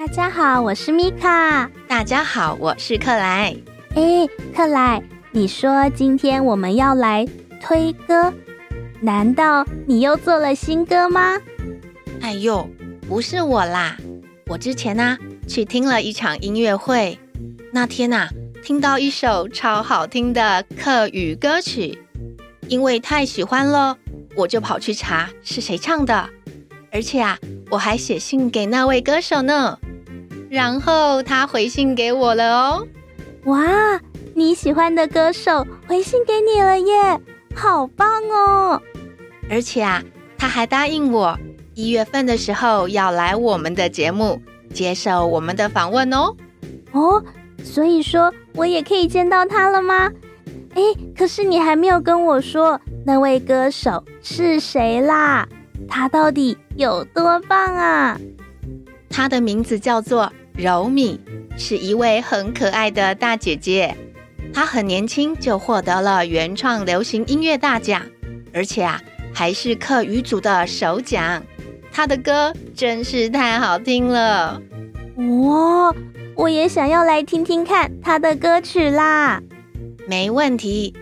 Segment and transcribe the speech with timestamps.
[0.00, 1.70] 大家好，我是米卡。
[1.86, 3.54] 大家好，我是克莱。
[3.94, 4.26] 哎，
[4.56, 7.28] 克莱，你说今天我们要来
[7.60, 8.32] 推歌，
[9.02, 11.38] 难道你又做了新歌吗？
[12.22, 12.66] 哎呦，
[13.06, 13.94] 不是我啦，
[14.46, 17.18] 我之前呢、啊、去听了一场音乐会，
[17.70, 18.30] 那天呐、啊、
[18.62, 22.02] 听到一首超好听的客语歌曲，
[22.68, 23.98] 因为太喜欢了，
[24.34, 26.30] 我就跑去查是谁唱的，
[26.90, 27.38] 而且啊
[27.70, 29.78] 我还写信给那位歌手呢。
[30.50, 32.88] 然后他回信给我了哦，
[33.44, 34.00] 哇，
[34.34, 37.20] 你喜欢的歌手回信给你了耶，
[37.54, 38.82] 好棒哦！
[39.48, 40.02] 而且啊，
[40.36, 41.38] 他还答应我
[41.74, 44.42] 一月份的时候要来我们的节目
[44.74, 46.34] 接受我们的访问哦。
[46.90, 47.22] 哦，
[47.62, 50.10] 所以说我也可以见到他了吗？
[50.74, 50.82] 哎，
[51.16, 55.46] 可是你还没有跟我说那位歌手是谁啦？
[55.88, 58.18] 他到底有多棒啊？
[59.08, 60.32] 他的名字叫做。
[60.60, 61.18] 柔米
[61.56, 63.96] 是一位很可爱的大姐姐，
[64.52, 68.02] 她很年轻就获得了原创流行音乐大奖，
[68.52, 69.00] 而且啊
[69.32, 71.42] 还是客语组的首奖。
[71.90, 74.60] 她的歌真是太好听了，
[75.16, 75.94] 哇！
[76.36, 79.42] 我也想要来听听看她的歌曲啦。
[80.06, 80.92] 没问题，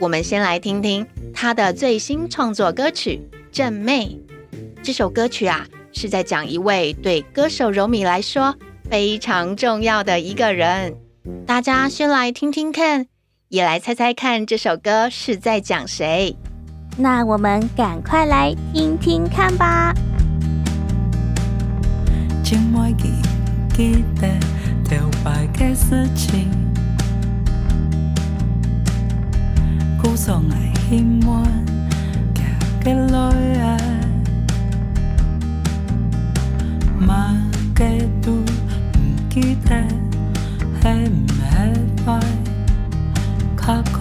[0.00, 3.20] 我们先来听听她的最新创作歌曲
[3.52, 4.18] 《正妹》。
[4.82, 8.52] 这首歌曲啊是在讲一位对歌手柔米来说。
[8.94, 10.94] 非常重要的一个人，
[11.44, 13.06] 大家先来听听看，
[13.48, 16.36] 也来猜猜看这首歌是在讲谁？
[16.96, 19.92] 那我们赶快来听听看吧。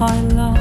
[0.05, 0.53] 快樂。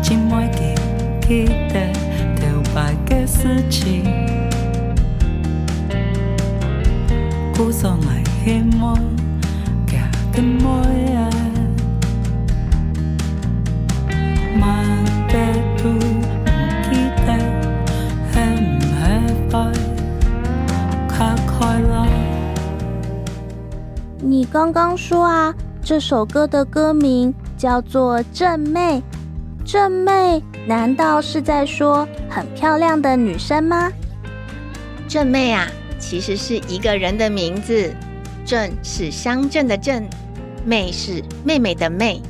[0.00, 0.76] 今晚記
[1.26, 1.92] 記得
[2.36, 4.04] 留白嘅事情，
[7.56, 8.06] 故作危
[8.46, 8.96] 險麼？
[9.84, 11.17] 假嘅模樣。
[24.20, 29.00] 你刚刚说啊，这首歌的歌名叫做《正妹》，
[29.64, 33.92] 正妹难道是在说很漂亮的女生吗？
[35.08, 35.68] 正妹啊，
[36.00, 37.94] 其实是一个人的名字，
[38.44, 40.04] 正是乡镇的镇，
[40.64, 42.20] 妹是妹妹的妹。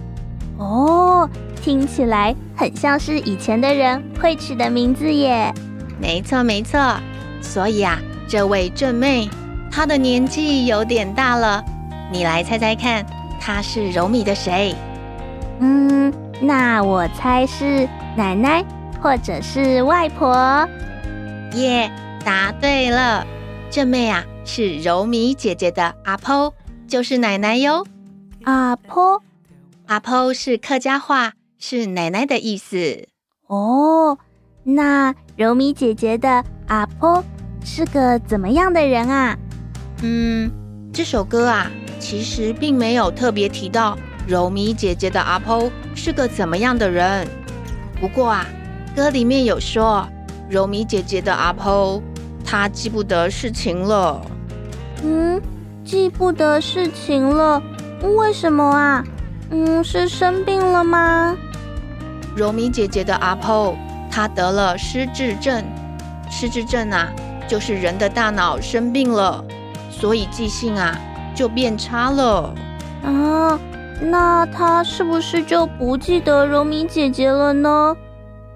[0.59, 1.28] 哦，
[1.62, 5.50] 听起来很像是以前的人会取的名字耶。
[5.98, 6.78] 没错没错，
[7.41, 7.98] 所以啊，
[8.28, 9.28] 这位正妹
[9.71, 11.65] 她的年纪有点大了。
[12.10, 13.04] 你来猜猜看，
[13.41, 14.74] 她是柔米的谁？
[15.60, 18.64] 嗯，那我猜是奶奶
[19.00, 20.68] 或者是外婆。
[21.54, 21.91] 耶，
[22.24, 23.26] 答对了，
[23.70, 26.52] 这妹啊是柔米姐姐的阿婆，
[26.86, 27.86] 就是奶奶哟。
[28.44, 29.22] 阿婆，
[29.86, 33.08] 阿婆是客家话，是奶奶的意思。
[33.47, 34.18] 哦，
[34.62, 37.22] 那柔米姐姐的阿婆
[37.64, 39.36] 是个怎么样的人啊？
[40.02, 40.50] 嗯，
[40.92, 41.70] 这首歌啊。
[42.08, 43.94] 其实并没有特别提到
[44.26, 47.28] 柔米姐姐的阿婆是个怎么样的人。
[48.00, 48.46] 不过啊，
[48.96, 50.08] 歌里面有说
[50.48, 52.02] 柔米姐姐的阿婆
[52.42, 54.22] 她记不得事情了。
[55.04, 55.38] 嗯，
[55.84, 57.62] 记不得事情了？
[58.16, 59.04] 为什么啊？
[59.50, 61.36] 嗯，是生病了吗？
[62.34, 63.76] 柔米姐姐的阿婆
[64.10, 65.62] 她得了失智症。
[66.30, 67.12] 失智症啊，
[67.47, 69.44] 就是人的大脑生病了，
[69.91, 70.98] 所以记性啊。
[71.38, 72.53] 就变差了
[73.04, 73.60] 啊！
[74.00, 77.97] 那他是不是就不记得柔米姐姐了呢？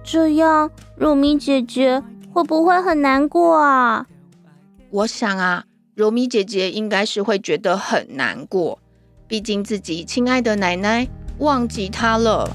[0.03, 2.03] 这样柔米姐姐
[2.33, 4.05] 会不会很难过啊？
[4.91, 5.63] 我想啊，
[5.95, 8.81] 柔米姐姐应该是会觉得很难过，
[9.29, 11.07] 毕竟自己亲爱的奶奶
[11.39, 12.51] 忘记她了。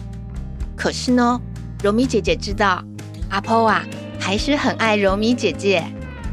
[0.75, 1.39] 可是呢，
[1.81, 2.83] 柔米姐姐知道
[3.29, 3.81] 阿婆啊
[4.19, 5.85] 还是很爱柔米姐姐，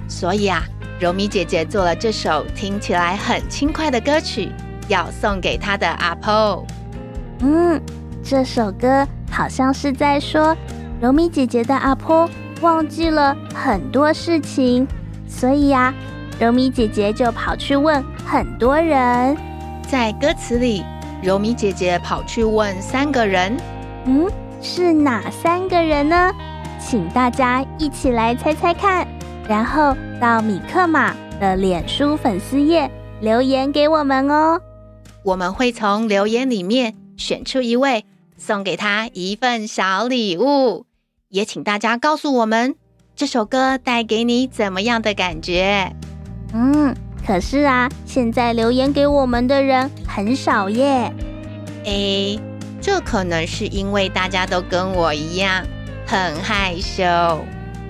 [0.08, 0.64] 所以啊。
[1.00, 4.50] 柔米姐姐做了这首听起来很轻快的歌曲，
[4.86, 6.64] 要送给她的阿婆。
[7.40, 7.80] 嗯，
[8.22, 10.56] 这首歌好像是在说
[11.00, 12.30] 柔米姐姐的阿婆
[12.60, 14.86] 忘记了很多事情，
[15.26, 15.92] 所以呀，
[16.38, 19.36] 柔米姐姐就跑去问很多人。
[19.88, 20.84] 在歌词里，
[21.22, 23.56] 柔米姐姐跑去问三个人。
[24.04, 24.30] 嗯，
[24.62, 26.32] 是哪三个人呢？
[26.78, 29.06] 请大家一起来猜猜看，
[29.48, 34.60] 然后到米克马的脸书粉丝页留言给我们哦。
[35.22, 38.04] 我们会从留言里面选出一位，
[38.36, 40.86] 送给他一份小礼物。
[41.28, 42.74] 也请大家告诉我们，
[43.16, 45.92] 这首歌带给你怎么样的感觉？
[46.52, 46.94] 嗯，
[47.26, 51.12] 可是啊，现在留言给我们的人很少耶。
[51.84, 52.38] 诶，
[52.80, 55.64] 这可能是因为大家都跟我一样。
[56.06, 57.02] 很害羞，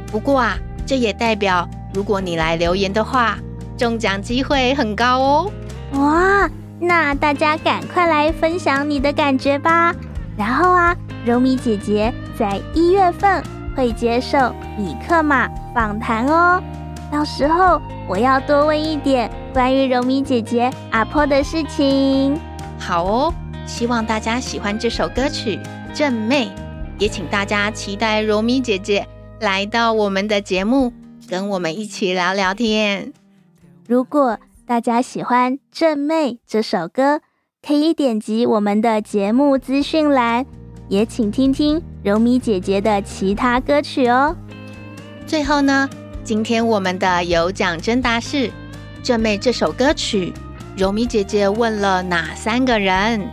[0.06, 0.56] 不过啊，
[0.86, 3.38] 这也代表如果你来留言的话，
[3.76, 5.52] 中奖机会很高哦。
[5.92, 6.48] 哇，
[6.80, 9.94] 那大家赶快来分享你的感觉吧。
[10.36, 10.94] 然后啊，
[11.24, 13.42] 柔米姐姐在一月份
[13.76, 16.62] 会接受米克马访谈哦。
[17.12, 22.36] 到时候我要多问一点关于柔米姐姐阿婆的事情。
[22.78, 23.34] 好哦，
[23.66, 25.56] 希望大家喜欢这首歌曲
[25.96, 26.46] 《正妹》。
[26.98, 29.06] 也请大家期待柔米姐姐
[29.40, 30.92] 来到我们的节目，
[31.28, 33.12] 跟我们一起聊聊天。
[33.86, 37.20] 如果大家喜欢《正妹》这首歌，
[37.66, 40.46] 可以点击我们的节目资讯栏，
[40.88, 44.36] 也请听听柔米姐姐的其他歌曲哦。
[45.26, 45.88] 最后呢，
[46.22, 48.48] 今天我们的有奖征答是
[49.02, 50.32] 《正妹》这首歌曲，
[50.76, 53.28] 柔米姐姐问了哪三个人？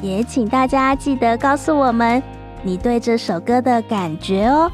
[0.00, 2.22] 也请大家记得告诉我们。
[2.66, 4.72] 你对这首歌的感觉哦，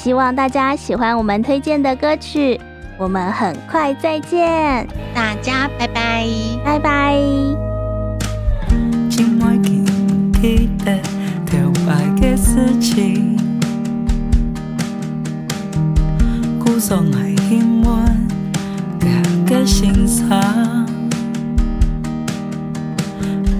[0.00, 2.58] 希望大家喜欢我们推荐的歌曲。
[2.96, 6.24] 我们很快再见，大家拜拜，
[6.64, 7.16] 拜拜。
[16.78, 17.18] 山楂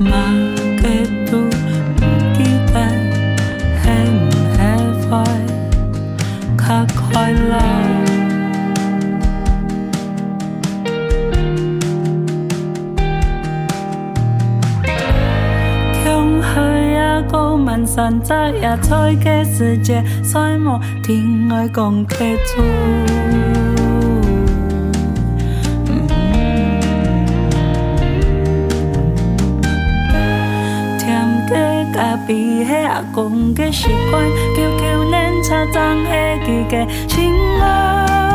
[0.00, 0.57] 野
[18.80, 22.14] 菜的世界，再无甜爱讲得
[22.46, 22.62] 出。
[30.98, 31.06] 甜
[31.48, 34.24] 的咖啡，迄阿公的习惯，
[35.38, 37.32] 能茶长会记个亲
[37.62, 38.27] 爱，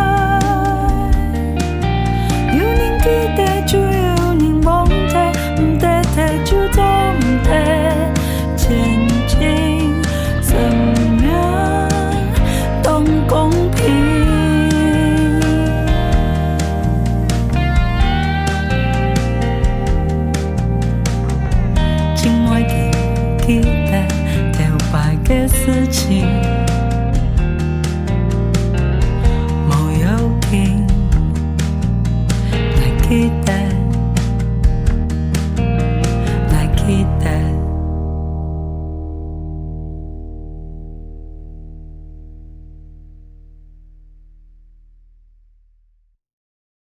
[33.14, 33.63] hate that.